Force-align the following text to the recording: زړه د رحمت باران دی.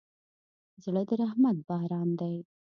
زړه 0.83 1.01
د 1.09 1.11
رحمت 1.21 1.57
باران 1.67 2.09
دی. 2.19 2.35